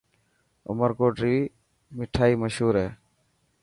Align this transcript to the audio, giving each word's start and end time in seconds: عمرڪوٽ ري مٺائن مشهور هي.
عمرڪوٽ 0.69 1.15
ري 1.23 1.35
مٺائن 1.97 2.35
مشهور 2.43 2.73
هي. 2.83 2.87